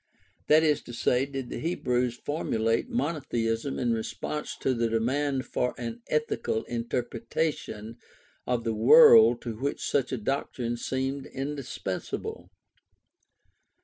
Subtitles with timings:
[0.47, 5.45] That is to say, did the Hebrews formulate mono theism in response to the demand
[5.45, 7.99] for an ethical interpretation
[8.47, 12.49] of the world to which such a doctrine seemed indispensable